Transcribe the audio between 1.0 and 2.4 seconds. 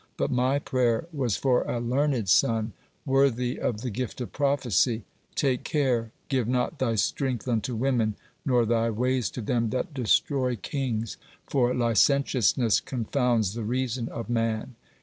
was for a learned